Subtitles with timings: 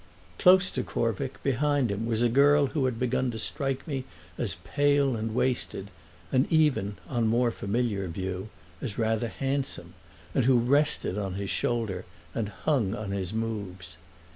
[0.39, 4.03] Close to Corvick, behind him, was a girl who had begun to strike me
[4.35, 5.91] as pale and wasted
[6.31, 8.49] and even, on more familiar view,
[8.81, 9.93] as rather handsome,
[10.33, 12.03] and who rested on his shoulder
[12.33, 13.95] and hung on his moves.